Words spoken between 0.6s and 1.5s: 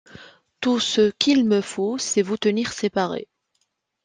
Tout ce qu’il